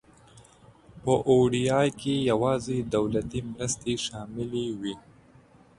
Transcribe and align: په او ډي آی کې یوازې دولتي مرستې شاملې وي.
په 1.01 1.13
او 1.27 1.37
ډي 1.51 1.63
آی 1.79 1.89
کې 2.01 2.13
یوازې 2.31 2.77
دولتي 2.95 3.39
مرستې 3.51 3.93
شاملې 4.05 4.65
وي. 4.79 4.95